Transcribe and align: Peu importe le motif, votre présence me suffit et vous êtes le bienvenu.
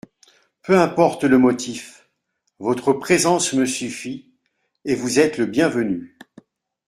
Peu 0.63 0.79
importe 0.79 1.25
le 1.25 1.37
motif, 1.37 2.09
votre 2.57 2.91
présence 2.91 3.53
me 3.53 3.67
suffit 3.67 4.31
et 4.83 4.95
vous 4.95 5.19
êtes 5.19 5.37
le 5.37 5.45
bienvenu. 5.45 6.17